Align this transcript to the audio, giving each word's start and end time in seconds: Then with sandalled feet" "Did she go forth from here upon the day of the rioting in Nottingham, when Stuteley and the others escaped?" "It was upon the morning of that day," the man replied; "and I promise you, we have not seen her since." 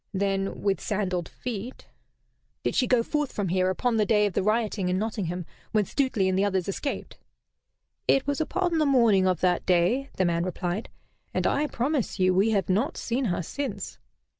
Then 0.15 0.63
with 0.63 0.81
sandalled 0.81 1.29
feet" 1.29 1.85
"Did 2.63 2.73
she 2.73 2.87
go 2.87 3.03
forth 3.03 3.31
from 3.31 3.49
here 3.49 3.69
upon 3.69 3.97
the 3.97 4.03
day 4.07 4.25
of 4.25 4.33
the 4.33 4.41
rioting 4.41 4.89
in 4.89 4.97
Nottingham, 4.97 5.45
when 5.73 5.85
Stuteley 5.85 6.27
and 6.27 6.35
the 6.35 6.43
others 6.43 6.67
escaped?" 6.67 7.19
"It 8.07 8.25
was 8.25 8.41
upon 8.41 8.79
the 8.79 8.87
morning 8.87 9.27
of 9.27 9.41
that 9.41 9.63
day," 9.67 10.09
the 10.17 10.25
man 10.25 10.43
replied; 10.43 10.89
"and 11.35 11.45
I 11.45 11.67
promise 11.67 12.17
you, 12.17 12.33
we 12.33 12.49
have 12.49 12.67
not 12.67 12.97
seen 12.97 13.25
her 13.25 13.43
since." 13.43 13.99